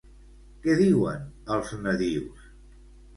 Què 0.61 0.77
diuen 0.79 1.27
els 1.57 1.73
nadius? 1.83 2.49